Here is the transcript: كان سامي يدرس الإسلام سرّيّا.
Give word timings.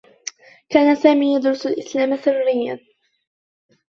كان 0.69 0.95
سامي 0.95 1.35
يدرس 1.35 1.67
الإسلام 1.67 2.15
سرّيّا. 2.17 2.79